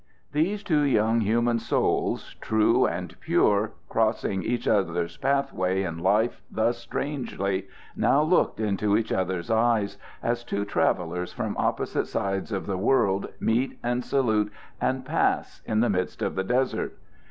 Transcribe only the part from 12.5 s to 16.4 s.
of the world meet and salute and pass in the midst of